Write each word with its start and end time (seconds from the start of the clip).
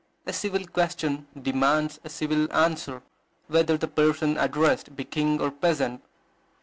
A 0.25 0.33
civil 0.33 0.65
question 0.65 1.27
demands 1.39 1.99
a 2.03 2.09
civil 2.09 2.51
answer, 2.51 3.03
whether 3.45 3.77
the 3.77 3.87
person 3.87 4.35
addressed 4.35 4.95
be 4.95 5.03
king 5.05 5.39
or 5.39 5.51
peasant. 5.51 6.01